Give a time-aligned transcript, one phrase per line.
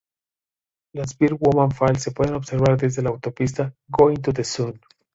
[0.95, 4.81] La Bird Woman Falls se puede observar desde la autopista "Going-to-the-Sun".